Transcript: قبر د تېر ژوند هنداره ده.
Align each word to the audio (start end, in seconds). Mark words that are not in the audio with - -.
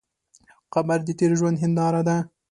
قبر 0.73 0.99
د 1.05 1.09
تېر 1.19 1.31
ژوند 1.39 1.57
هنداره 1.63 2.01
ده. 2.07 2.17